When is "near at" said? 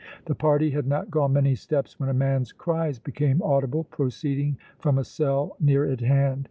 5.59-6.01